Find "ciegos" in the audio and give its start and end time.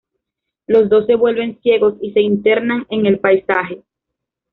1.61-1.93